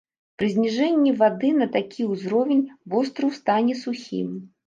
Пры 0.41 0.47
зніжэнні 0.53 1.11
вады 1.19 1.51
на 1.59 1.67
такі 1.75 2.07
ўзровень 2.13 2.65
востраў 2.93 3.29
стане 3.39 3.79
сухім. 3.85 4.35